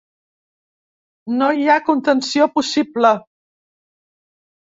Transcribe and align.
No 1.41 1.49
hi 1.59 1.67
ha 1.73 1.75
contenció 1.89 2.47
possible. 2.55 3.13